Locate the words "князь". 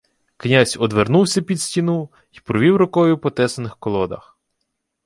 0.37-0.77